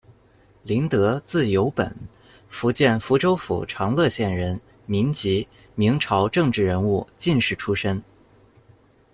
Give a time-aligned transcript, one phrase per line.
[0.63, 1.95] 林德，字有本，
[2.49, 8.01] 福建福州府长乐县人，民籍，明朝政治人物、进士出身。